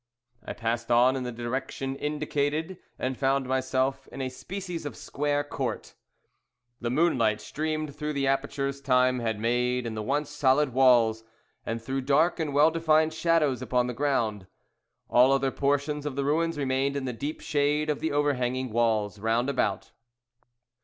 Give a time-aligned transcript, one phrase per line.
[0.43, 5.43] I passed on in the direction indicated, and found myself in a species of square
[5.43, 5.93] court.
[6.79, 11.23] The moonlight streamed through the apertures time had made in the once solid walls,
[11.67, 14.47] and threw dark and well defined shadows upon the ground.
[15.07, 19.19] All other portions of the ruins remained in the deep shade of the overhanging walls
[19.19, 19.91] round about.